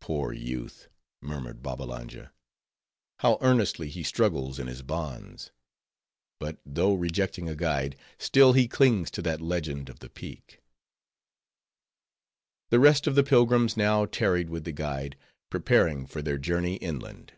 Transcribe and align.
"Poor 0.00 0.32
youth!" 0.32 0.88
murmured 1.20 1.62
Babbalanja. 1.62 2.32
"How 3.20 3.38
earnestly 3.40 3.88
he 3.88 4.02
struggles 4.02 4.58
in 4.58 4.66
his 4.66 4.82
bonds. 4.82 5.52
But 6.40 6.58
though 6.66 6.94
rejecting 6.94 7.48
a 7.48 7.54
guide, 7.54 7.94
still 8.18 8.54
he 8.54 8.66
clings 8.66 9.08
to 9.12 9.22
that 9.22 9.40
legend 9.40 9.88
of 9.88 10.00
the 10.00 10.10
Peak." 10.10 10.60
The 12.70 12.80
rest 12.80 13.06
of 13.06 13.14
the 13.14 13.22
pilgrims 13.22 13.76
now 13.76 14.04
tarried 14.04 14.50
with 14.50 14.64
the 14.64 14.72
guide, 14.72 15.16
preparing 15.48 16.06
for 16.08 16.22
their 16.22 16.38
journey 16.38 16.74
inland. 16.74 17.34